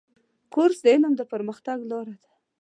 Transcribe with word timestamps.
کورس 0.53 0.77
د 0.83 0.87
علم 0.93 1.13
د 1.17 1.21
پرمختګ 1.31 1.79
لاره 1.91 2.15
ده. 2.21 2.29